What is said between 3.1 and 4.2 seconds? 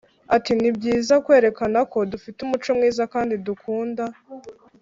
kandi dukunda